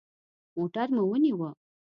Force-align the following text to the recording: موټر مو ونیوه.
موټر 0.55 0.87
مو 0.95 1.03
ونیوه. 1.09 1.49